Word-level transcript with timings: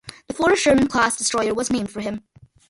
The 0.27 0.33
Forrest 0.33 0.63
Sherman 0.63 0.87
class 0.87 1.15
destroyer 1.15 1.53
was 1.53 1.69
named 1.69 1.91
for 1.91 2.01
him. 2.01 2.23